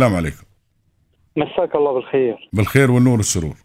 السلام 0.00 0.16
عليكم. 0.16 0.44
مساك 1.36 1.76
الله 1.76 1.92
بالخير. 1.92 2.48
بالخير 2.52 2.90
والنور 2.90 3.16
والسرور. 3.16 3.56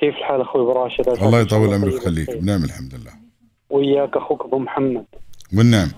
كيف 0.00 0.14
الحال 0.14 0.40
أخوي 0.40 0.62
ابو 0.62 0.72
راشد 0.72 1.08
الله 1.08 1.40
يطول 1.40 1.74
عمرك 1.74 1.92
ويخليك. 1.92 2.30
بنعم 2.30 2.64
الحمد 2.64 2.94
لله. 2.94 3.12
وياك 3.70 4.16
أخوك 4.16 4.44
أبو 4.44 4.58
محمد. 4.58 5.06
والنعم. 5.56 5.88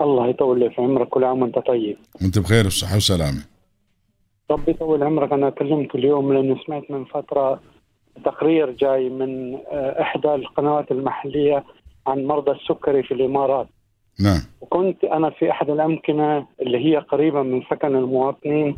الله 0.00 0.28
يطول 0.28 0.70
في 0.70 0.82
عمرك 0.82 1.08
كل 1.08 1.24
عام 1.24 1.42
وأنت 1.42 1.58
طيب. 1.58 1.96
وأنت 2.22 2.38
بخير 2.38 2.66
وصحة 2.66 2.96
وسلامة. 2.96 3.42
ربي 4.50 4.70
يطول 4.70 5.02
عمرك. 5.02 5.32
أنا 5.32 5.50
كلمت 5.50 5.94
اليوم 5.94 6.32
لأنه 6.32 6.56
سمعت 6.66 6.90
من 6.90 7.04
فترة 7.04 7.60
تقرير 8.24 8.70
جاي 8.70 9.08
من 9.08 9.54
آه، 9.54 10.02
إحدى 10.02 10.34
القنوات 10.34 10.90
المحلية 10.90 11.64
عن 12.06 12.24
مرضى 12.24 12.50
السكري 12.50 13.02
في 13.02 13.14
الإمارات. 13.14 13.68
نعم. 14.20 14.40
وكنت 14.60 15.04
أنا 15.04 15.30
في 15.30 15.50
أحد 15.50 15.70
الأمكنة 15.70 16.46
اللي 16.62 16.78
هي 16.78 16.96
قريبة 16.96 17.42
من 17.42 17.62
سكن 17.70 17.96
المواطنين. 17.96 18.76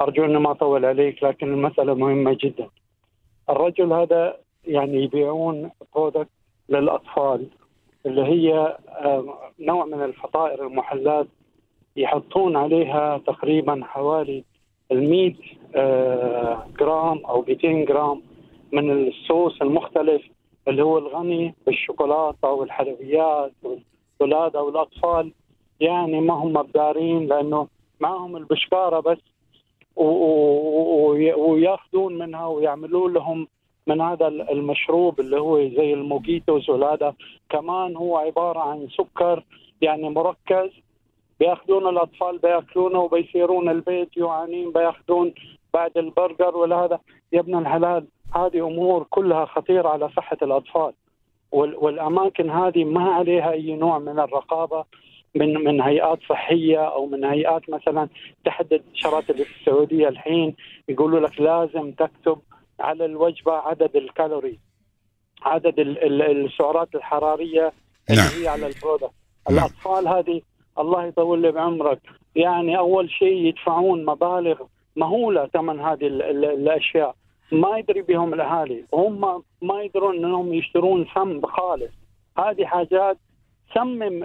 أرجو 0.00 0.24
اني 0.24 0.38
ما 0.38 0.50
اطول 0.50 0.84
عليك 0.84 1.24
لكن 1.24 1.52
المسألة 1.52 1.94
مهمة 1.94 2.36
جدا. 2.40 2.68
الرجل 3.50 3.92
هذا 3.92 4.36
يعني 4.66 5.04
يبيعون 5.04 5.70
product 5.94 6.28
للأطفال 6.68 7.46
اللي 8.06 8.22
هي 8.22 8.78
آه، 8.88 9.38
نوع 9.60 9.84
من 9.84 10.02
الفطائر 10.02 10.66
المحلات 10.66 11.26
يحطون 11.96 12.56
عليها 12.56 13.18
تقريبا 13.18 13.80
حوالي 13.84 14.44
ال 14.92 15.10
100 15.10 15.34
آه، 15.74 16.66
جرام 16.80 17.24
أو 17.26 17.44
200 17.48 17.84
جرام 17.84 18.22
من 18.72 19.08
الصوص 19.08 19.62
المختلف 19.62 20.22
اللي 20.68 20.82
هو 20.82 20.98
الغني 20.98 21.54
بالشوكولاتة 21.66 22.48
والحلويات 22.48 23.52
والولاد 24.24 24.56
أو 24.56 24.68
الأطفال 24.68 25.32
يعني 25.80 26.20
ما 26.20 26.34
هم 26.34 26.62
بدارين 26.62 27.26
لأنه 27.26 27.68
معهم 28.00 28.36
البشكاره 28.36 29.00
بس 29.00 29.18
وياخذون 31.36 32.18
منها 32.18 32.46
ويعملون 32.46 33.12
لهم 33.12 33.48
من 33.86 34.00
هذا 34.00 34.26
المشروب 34.28 35.20
اللي 35.20 35.40
هو 35.40 35.58
زي 35.58 35.94
الموجيتوز 35.94 36.70
وهذا 36.70 37.14
كمان 37.50 37.96
هو 37.96 38.16
عبارة 38.16 38.60
عن 38.60 38.88
سكر 38.98 39.44
يعني 39.80 40.08
مركز 40.10 40.70
بياخذون 41.40 41.88
الأطفال 41.88 42.38
بياكلونه 42.38 42.98
وبيصيرون 42.98 43.68
البيت 43.68 44.08
جوعانين 44.18 44.72
بياخذون 44.72 45.34
بعد 45.74 45.98
البرجر 45.98 46.56
ولا 46.56 46.76
هذا 46.76 46.98
يا 47.32 47.40
ابن 47.40 47.58
الحلال 47.58 48.06
هذه 48.34 48.66
أمور 48.66 49.06
كلها 49.10 49.44
خطيرة 49.44 49.88
على 49.88 50.08
صحة 50.08 50.36
الأطفال. 50.42 50.92
والأماكن 51.52 52.50
هذه 52.50 52.84
ما 52.84 53.14
عليها 53.14 53.52
أي 53.52 53.74
نوع 53.74 53.98
من 53.98 54.18
الرقابة 54.18 54.84
من 55.34 55.54
من 55.54 55.80
هيئات 55.80 56.18
صحية 56.28 56.78
أو 56.78 57.06
من 57.06 57.24
هيئات 57.24 57.70
مثلا 57.70 58.08
تحدد 58.44 58.82
في 59.32 59.60
السعودية 59.60 60.08
الحين 60.08 60.56
يقولوا 60.88 61.20
لك 61.20 61.40
لازم 61.40 61.92
تكتب 61.92 62.38
على 62.80 63.04
الوجبة 63.04 63.52
عدد 63.52 63.96
الكالوري 63.96 64.58
عدد 65.42 65.74
السعرات 65.78 66.94
الحرارية 66.94 67.72
اللي 68.10 68.22
نعم. 68.22 68.42
هي 68.42 68.48
على 68.48 68.66
ال 68.66 68.72
product 68.72 69.12
نعم. 69.50 69.58
الأطفال 69.58 70.08
هذه 70.08 70.40
الله 70.78 71.06
يطول 71.06 71.42
لي 71.42 71.52
بعمرك 71.52 72.00
يعني 72.36 72.78
أول 72.78 73.10
شيء 73.10 73.46
يدفعون 73.46 74.04
مبالغ 74.04 74.62
مهولة 74.96 75.46
ثمن 75.46 75.80
هذه 75.80 76.06
الأشياء 76.06 77.14
ما 77.52 77.78
يدري 77.78 78.02
بهم 78.02 78.34
الأهالي. 78.34 78.84
هم 78.94 79.42
ما 79.62 79.82
يدرون 79.82 80.16
إنهم 80.16 80.54
يشترون 80.54 81.06
سم 81.14 81.46
خالص. 81.46 81.92
هذه 82.38 82.64
حاجات 82.64 83.18
تسمم 83.70 84.24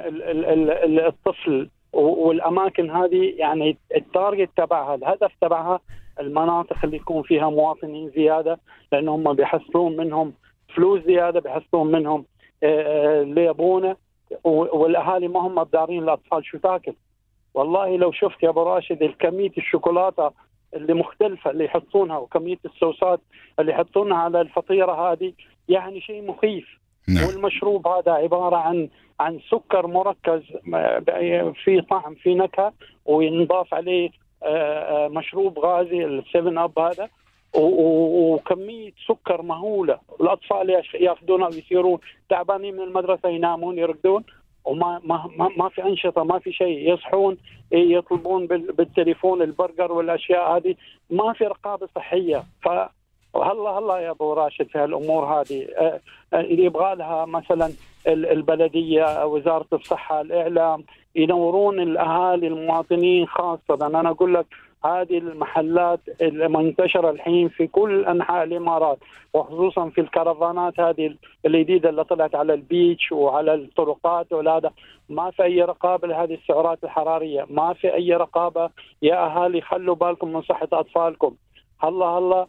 الطفل 1.00 1.70
والأماكن 1.94 2.92
هذه 2.92 3.34
يعني 3.38 3.78
التارجت 3.96 4.50
تبعها 4.58 4.96
الهدف 4.96 5.32
تبعها 5.42 5.80
المناطق 6.20 6.78
اللي 6.84 6.98
يكون 6.98 7.24
فيها 7.24 7.50
مواطنين 7.50 8.10
زيادة 8.10 8.60
لانهم 8.92 9.34
بيحصلون 9.34 9.98
منهم 9.98 10.34
فلوس 10.76 11.04
زيادة 11.04 11.40
بيحصلون 11.40 11.92
منهم 11.92 12.26
آه، 12.64 12.82
آه، 12.82 13.22
اللي 13.22 13.46
يبونه 13.46 13.96
والأهالي 14.44 15.28
ما 15.28 15.40
هم 15.40 15.64
بدارين 15.64 16.04
الأطفال 16.04 16.46
شو 16.46 16.58
تاكل؟ 16.58 16.94
والله 17.54 17.98
لو 17.98 18.12
شفت 18.12 18.44
يا 18.44 18.50
أبو 18.50 18.64
راشد 18.64 19.04
الكمية 19.04 19.52
الشوكولاتة 19.58 20.32
اللي 20.74 20.94
مختلفة 20.94 21.52
اللي 21.52 21.66
يحطونها 21.66 22.18
وكمية 22.18 22.60
الصوصات 22.66 23.20
اللي 23.60 23.72
يحطونها 23.72 24.18
على 24.18 24.42
الفطيرة 24.42 25.12
هذه 25.12 25.34
يعني 25.70 26.02
شيء 26.02 26.22
مخيف. 26.22 26.80
نعم. 27.08 27.28
والمشروب 27.28 27.88
هذا 27.88 28.12
عبارة 28.12 28.56
عن 28.56 28.90
عن 29.20 29.40
سكر 29.52 29.88
مركز 29.88 30.42
في 31.64 31.82
طعم 31.90 32.16
في 32.16 32.36
نكهة 32.36 32.74
وينضاف 33.06 33.74
عليه 33.74 34.10
آه، 34.44 35.06
آه، 35.06 35.08
مشروب 35.08 35.60
غازي 35.60 36.06
السفن 36.06 36.58
أب 36.58 36.80
هذا. 36.80 37.10
وكمية 37.56 38.92
سكر 39.08 39.42
مهولة. 39.42 40.00
الأطفال 40.22 40.84
ياخذونها 40.94 41.48
ويصيرون 41.48 42.00
تعبانين 42.30 42.76
من 42.76 42.84
المدرسة 42.84 43.30
ينامون 43.30 43.78
يرقدون. 43.78 44.24
وما 44.70 45.02
ما 45.04 45.30
ما, 45.38 45.50
ما 45.58 45.70
في 45.70 45.84
أنشطة 45.84 46.24
ما 46.24 46.40
في 46.40 46.52
شيء. 46.52 46.94
يصحون 46.94 47.38
يطلبون 47.72 48.48
بالتليفون 48.48 49.42
البرجر 49.42 49.92
والأشياء 49.92 50.58
هذه. 50.58 50.76
ما 51.10 51.34
في 51.34 51.44
رقابة 51.44 51.88
صحية. 51.96 52.44
ف 52.62 52.68
هلا 53.36 53.70
هلا 53.70 53.98
يا 53.98 54.12
أبو 54.12 54.34
راشد 54.34 54.68
في 54.68 54.78
هالأمور 54.78 55.26
هذه. 55.26 55.68
اللي 56.34 56.64
يبغى 56.64 56.96
لها 56.96 57.26
مثلا 57.26 57.72
البلدية 58.08 59.26
وزارة 59.26 59.68
الصحة 59.74 60.22
الإعلام 60.22 60.84
ينورون 61.16 61.80
الأهالي 61.80 62.48
المواطنين 62.48 63.28
خاصة. 63.28 63.88
أنا 63.88 64.10
أقول 64.10 64.34
لك 64.34 64.46
هذه 64.86 65.18
المحلات 65.18 66.00
المنتشرة 66.22 67.10
الحين 67.10 67.50
في 67.50 67.68
كل 67.68 68.06
أنحاء 68.06 68.44
الإمارات 68.44 68.98
وخصوصا 69.34 69.90
في 69.90 70.02
الكرفانات 70.02 70.80
هذه 70.80 71.16
الجديدة 71.46 71.90
اللي 71.90 72.04
طلعت 72.04 72.36
على 72.36 72.54
البيتش 72.54 73.12
وعلى 73.12 73.54
الطرقات 73.54 74.34
وهذا 74.34 74.72
ما 75.10 75.32
في 75.32 75.44
أي 75.44 75.62
رقابة 75.62 76.08
لهذه 76.08 76.34
السعرات 76.34 76.84
الحرارية. 76.84 77.46
ما 77.50 77.74
في 77.74 77.94
أي 77.94 78.14
رقابة. 78.14 78.70
يا 79.02 79.26
أهالي 79.26 79.62
خلوا 79.62 79.96
بالكم 79.96 80.34
من 80.34 80.42
صحة 80.42 80.68
أطفالكم. 80.74 81.36
هلا 81.80 82.06
هلا 82.06 82.48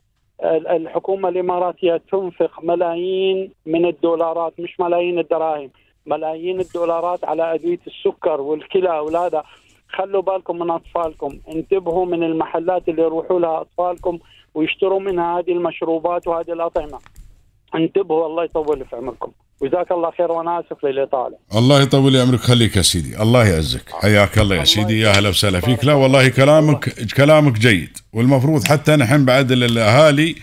الحكومة 0.77 1.29
الإماراتية 1.29 2.03
تنفق 2.13 2.63
ملايين 2.63 3.53
من 3.67 3.87
الدولارات 3.87 4.61
مش 4.61 4.81
ملايين 4.81 5.19
الدراهم 5.19 5.71
ملايين 6.07 6.61
الدولارات 6.61 7.25
على 7.25 7.55
أدوية 7.55 7.79
السكر 7.87 8.41
والكلى 8.41 8.99
وهذا 9.01 9.43
خلوا 9.93 10.23
بالكم 10.23 10.59
من 10.59 10.71
أطفالكم. 10.71 11.39
انتبهوا 11.55 12.07
من 12.07 12.23
المحلات 12.23 12.89
اللي 12.89 13.03
يروحوا 13.03 13.41
لها 13.41 13.61
أطفالكم 13.61 14.19
ويشتروا 14.55 15.01
منها 15.01 15.39
هذه 15.39 15.53
المشروبات 15.53 16.27
وهذه 16.27 16.53
الأطعمة. 16.53 16.99
انتبهوا 17.75 18.27
الله 18.27 18.45
يطول 18.45 18.85
في 18.91 18.97
عمركم. 18.97 19.33
جزاك 19.63 19.93
الله 19.93 20.11
خير 20.11 20.33
وأنا 20.33 20.61
آسف 20.61 20.85
للإطالة. 20.85 21.37
الله 21.55 21.83
يطول 21.83 22.17
عمرك. 22.17 22.41
خليك 22.41 22.77
يا 22.77 22.83
سيدي، 22.83 23.23
الله 23.23 23.49
يعزك، 23.49 23.91
حياك 23.93 24.39
الله 24.39 24.57
يا 24.57 24.65
سيدي، 24.65 25.01
يا 25.01 25.11
هلا 25.11 25.29
وسهلا 25.29 25.61
فيك، 25.61 25.85
لا 25.85 25.93
والله 25.93 26.29
كلامك 26.29 26.89
كلامك 27.17 27.53
جيد، 27.53 27.99
والمفروض 28.13 28.65
حتى 28.65 28.97
نحن 28.97 29.25
بعد 29.25 29.53
الأهالي 29.53 30.35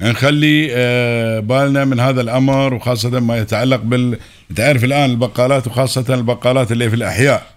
نخلي 0.00 0.68
آه، 0.72 1.40
بالنا 1.40 1.84
من 1.84 2.00
هذا 2.00 2.20
الأمر 2.20 2.74
وخاصة 2.74 3.20
ما 3.20 3.38
يتعلق 3.38 3.80
بال 3.80 4.18
تعرف 4.56 4.84
الآن 4.84 5.10
البقالات 5.10 5.66
وخاصة 5.66 6.14
البقالات 6.14 6.72
اللي 6.72 6.90
في 6.90 6.96
الأحياء. 6.96 7.53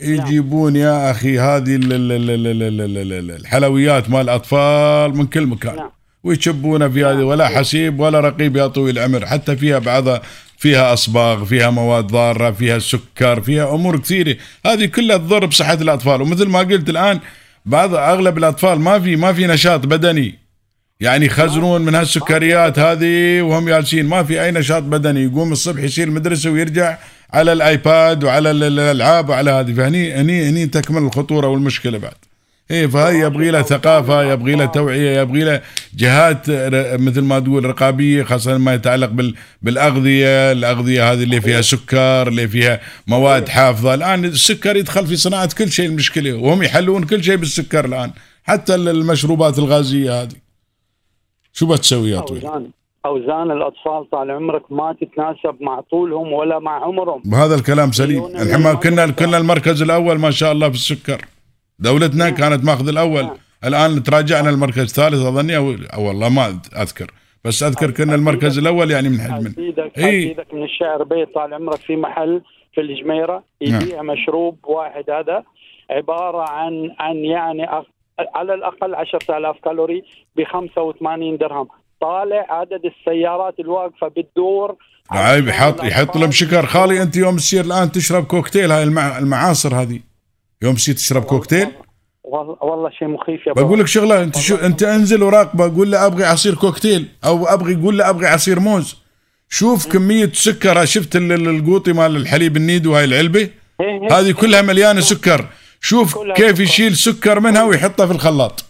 يجيبون 0.00 0.76
يا 0.76 1.10
أخي 1.10 1.38
هذه 1.38 1.78
الحلويات 3.36 4.10
مال 4.10 4.20
الأطفال 4.20 5.16
من 5.16 5.26
كل 5.26 5.46
مكان. 5.46 5.76
نعم. 5.76 5.90
ويشبونه 6.24 6.88
في 6.88 7.04
هذه 7.04 7.22
ولا 7.22 7.48
حسيب 7.48 8.00
ولا 8.00 8.20
رقيب 8.20 8.56
يا 8.56 8.66
طويل 8.66 8.98
العمر 8.98 9.26
حتى 9.26 9.56
فيها 9.56 9.78
بعضها 9.78 10.22
فيها 10.58 10.92
أصباغ 10.92 11.44
فيها 11.44 11.70
مواد 11.70 12.06
ضارة 12.06 12.50
فيها 12.50 12.78
سكر 12.78 13.40
فيها 13.40 13.74
أمور 13.74 13.98
كثيرة. 13.98 14.36
هذه 14.66 14.84
كلها 14.84 15.16
تضر 15.16 15.46
بصحة 15.46 15.74
الأطفال. 15.74 16.22
ومثل 16.22 16.48
ما 16.48 16.58
قلت 16.58 16.90
الآن 16.90 17.20
بعض 17.66 17.94
أغلب 17.94 18.38
الأطفال 18.38 18.80
ما 18.80 19.00
في 19.00 19.16
ما 19.16 19.32
في 19.32 19.46
نشاط 19.46 19.86
بدني. 19.86 20.34
يعني 21.00 21.26
يخزنون 21.26 21.80
من 21.80 21.94
هالسكريات 21.94 22.78
هذه 22.78 23.42
وهم 23.42 23.68
جالسين 23.68 24.06
ما 24.06 24.22
في 24.22 24.44
أي 24.44 24.50
نشاط 24.50 24.82
بدني. 24.82 25.24
يقوم 25.24 25.52
الصبح 25.52 25.82
يصير 25.82 26.08
المدرسة 26.08 26.50
ويرجع 26.50 26.98
على 27.30 27.52
الآيباد 27.52 28.24
وعلى 28.24 28.50
الألعاب 28.50 29.28
وعلى 29.28 29.50
هذه. 29.50 29.72
فهني 29.72 30.14
هني 30.14 30.48
هني 30.48 30.66
تكمل 30.66 31.02
الخطورة 31.02 31.46
والمشكلة 31.48 31.98
بعد. 31.98 32.14
إيه 32.70 32.86
فهي 32.86 33.20
يبغي 33.20 33.50
لها 33.50 33.62
ثقافة 33.62 34.32
يبغي 34.32 34.54
لها 34.54 34.66
توعية 34.66 35.20
يبغي 35.20 35.44
لها 35.44 35.62
جهات 35.94 36.50
مثل 37.00 37.20
ما 37.20 37.40
تقول 37.40 37.64
رقابية 37.64 38.22
خاصة 38.22 38.58
ما 38.58 38.74
يتعلق 38.74 39.08
بال 39.08 39.34
بالأغذية، 39.62 40.52
الأغذية 40.52 41.12
هذه 41.12 41.22
اللي 41.22 41.40
فيها 41.40 41.60
سكر، 41.60 42.28
اللي 42.28 42.48
فيها 42.48 42.80
مواد 43.06 43.48
حافظة، 43.48 43.94
الآن 43.94 44.24
السكر 44.24 44.76
يدخل 44.76 45.06
في 45.06 45.16
صناعة 45.16 45.54
كل 45.54 45.72
شيء 45.72 45.86
المشكلة. 45.86 46.32
وهم 46.32 46.62
يحلون 46.62 47.04
كل 47.04 47.24
شيء 47.24 47.36
بالسكر 47.36 47.84
الآن، 47.84 48.10
حتى 48.44 48.74
المشروبات 48.74 49.58
الغازية 49.58 50.22
هذه. 50.22 50.36
شو 51.52 51.66
بتسوي 51.66 52.10
يا 52.10 52.20
طويل؟ 52.20 52.70
أوزان 53.06 53.50
الأطفال 53.50 54.10
طال 54.10 54.30
عمرك 54.30 54.72
ما 54.72 54.96
تتناسب 55.00 55.56
مع 55.60 55.80
طولهم 55.80 56.32
ولا 56.32 56.58
مع 56.58 56.84
عمرهم. 56.84 57.22
بهذا 57.24 57.54
الكلام 57.54 57.92
سليم. 57.92 58.24
الحين 58.24 58.74
كنا 58.74 59.10
كنا 59.10 59.38
المركز 59.38 59.82
الأول 59.82 60.18
ما 60.18 60.30
شاء 60.30 60.52
الله 60.52 60.68
في 60.68 60.74
السكر. 60.74 61.20
دولتنا 61.78 62.24
نعم. 62.24 62.34
كانت 62.34 62.64
ماخذ 62.64 62.88
الأول. 62.88 63.22
نعم. 63.22 63.36
الآن 63.64 64.02
تراجعنا 64.02 64.50
المركز 64.50 64.78
الثالث 64.78 65.26
أظني 65.26 65.56
أو 65.56 66.06
والله 66.06 66.28
ما 66.28 66.60
أذكر. 66.82 67.10
بس 67.44 67.62
أذكر 67.62 67.90
كنا 67.90 68.14
المركز 68.14 68.58
الأول 68.58 68.90
يعني 68.90 69.08
من 69.08 69.20
حجم 69.20 69.46
ازيدك 69.46 69.98
إيه. 69.98 70.26
ازيدك 70.26 70.54
من 70.54 70.62
الشعر 70.62 71.04
بيت 71.04 71.34
طال 71.34 71.54
عمرك 71.54 71.78
في 71.78 71.96
محل 71.96 72.42
في 72.74 72.80
الجميرة. 72.80 73.42
يبيع 73.60 74.02
مشروب 74.02 74.58
واحد 74.64 75.10
هذا. 75.10 75.44
عبارة 75.90 76.48
عن 76.48 76.94
عن 76.98 77.16
يعني 77.16 77.66
على 78.34 78.54
الأقل 78.54 78.94
10000 78.94 79.56
كالوري 79.64 80.02
ب 80.36 80.44
85 80.44 81.36
درهم. 81.36 81.68
طالع 82.00 82.46
عدد 82.48 82.80
السيارات 82.84 83.54
الواقفة 83.60 84.08
بالدور. 84.08 84.76
عيب 85.10 85.48
يحط 85.48 85.84
يحط 85.84 86.16
لهم 86.16 86.30
شكر. 86.30 86.66
خالي 86.66 87.02
أنت 87.02 87.16
يوم 87.16 87.36
تصير 87.36 87.64
الآن 87.64 87.92
تشرب 87.92 88.24
كوكتيل 88.24 88.72
هاي 88.72 88.82
المع... 88.82 89.18
المعاصر 89.18 89.74
هذه. 89.74 90.00
يوم 90.62 90.74
تصير 90.74 90.94
تشرب 90.94 91.22
كوكتيل؟ 91.22 91.68
والله, 92.24 92.56
والله 92.60 92.90
شيء 92.90 93.08
مخيف 93.08 93.46
يا 93.46 93.52
بقول 93.52 93.80
لك 93.80 93.86
شغلة 93.86 94.22
أنت 94.22 94.38
شو 94.38 94.54
أنت 94.54 94.82
أنزل 94.82 95.22
وراقبه 95.22 95.76
قول 95.76 95.90
له 95.90 96.06
أبغي 96.06 96.24
عصير 96.24 96.54
كوكتيل 96.54 97.08
أو 97.24 97.46
أبغي 97.46 97.74
قول 97.74 97.98
له 97.98 98.08
أبغي 98.10 98.26
عصير 98.26 98.60
موز. 98.60 98.96
شوف 99.48 99.92
كمية 99.92 100.30
سكر 100.32 100.84
شفت 100.84 101.16
ال- 101.16 101.32
ال- 101.32 101.48
القوطي 101.48 101.92
مال 101.92 102.16
الحليب 102.16 102.56
النيدو 102.56 102.96
هاي 102.96 103.04
العلبة. 103.04 103.50
هذه 104.10 104.32
كلها 104.32 104.62
مليانة 104.62 105.00
سكر. 105.00 105.46
شوف 105.80 106.18
كيف. 106.18 106.60
يشيل 106.60 106.96
سكر 106.96 107.40
منها 107.40 107.62
ويحطها 107.64 108.06
في 108.06 108.12
الخلاط. 108.12 108.64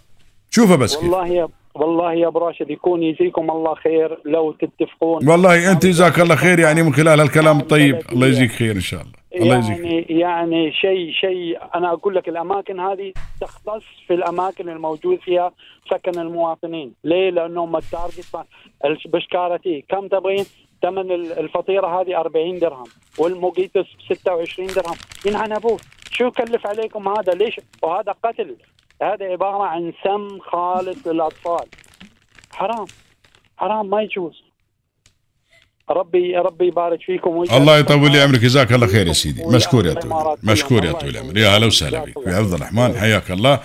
شوفها 0.51 0.77
بس 0.77 0.97
والله 0.97 1.27
يا 1.29 1.49
والله 1.79 2.13
يا 2.13 2.27
أبو 2.27 2.39
راشد 2.39 2.71
يكون 2.71 3.03
يجزيكم 3.03 3.51
الله 3.51 3.75
خير 3.75 4.19
لو 4.25 4.53
تتفقون 4.53 5.29
والله 5.29 5.73
أنت 5.73 5.87
جزاك 5.87 6.21
الله 6.21 6.37
خير 6.37 6.59
يعني 6.59 6.83
من 6.83 6.95
خلال 6.95 7.21
هالكلام 7.21 7.59
الطيب 7.61 7.95
بلدية. 7.95 8.13
الله 8.13 8.27
يجزيك 8.27 8.51
خير 8.51 8.77
إن 8.77 8.81
شاء 8.81 9.01
الله 9.01 9.13
الله 9.37 9.57
يجزيك. 9.57 9.81
يعني 9.81 10.21
يعني 10.21 10.73
شيء 10.73 11.13
شيء 11.13 11.59
أنا 11.75 11.93
أقول 11.93 12.15
لك 12.15 12.29
الأماكن 12.29 12.81
هذه 12.81 13.13
تختص 13.41 13.83
في 14.07 14.15
الأماكن 14.15 14.69
الموجود 14.69 15.19
فيها 15.19 15.53
سكن 15.91 16.21
المواطنين، 16.21 16.93
ليه؟ 17.05 17.31
لأنهم 17.31 17.77
التارجت 17.77 18.47
بشكارتي 19.07 19.85
كم 19.89 20.09
تبغين؟ 20.09 20.45
ثمن 20.83 21.13
الفطيرة 21.13 22.01
هذه 22.01 22.21
40 22.21 22.59
درهم 22.59 22.87
والموجيتوس 23.19 23.87
26 24.15 24.69
درهم 24.69 24.97
ينعنبون 25.27 25.79
شو 26.11 26.27
يكلف 26.27 26.67
عليكم 26.67 27.09
هذا 27.09 27.33
ليش؟ 27.33 27.61
وهذا 27.83 28.15
قتل 28.25 28.57
هذا 29.03 29.25
عبارة 29.27 29.63
عن 29.63 29.93
سم 30.05 30.39
خالص 30.41 31.07
للأطفال. 31.07 31.67
حرام. 32.53 32.87
حرام 33.57 33.91
ما 33.91 34.03
يجوز. 34.03 34.43
ربي 35.91 36.37
ربي 36.37 36.67
يبارك 36.67 37.01
فيكم 37.03 37.43
الله 37.43 37.79
يطول 37.79 38.13
لي 38.13 38.21
عمرك 38.21 38.41
جزاك 38.41 38.73
الله 38.73 38.87
خير 38.87 39.07
يا 39.07 39.13
سيدي. 39.13 39.45
مشكور 39.47 39.87
يا 39.87 39.95
طويل. 39.95 40.37
مشكور 40.43 40.85
يا 40.85 40.93
طويل 40.93 41.17
العمر 41.17 41.39
يا 41.39 41.49
هلا 41.49 41.67
وسهلا 41.67 42.05
بك 42.05 42.27
يا 42.27 42.37
عبد 42.37 42.53
الرحمن 42.53 42.95
حياك 42.97 43.31
الله. 43.31 43.61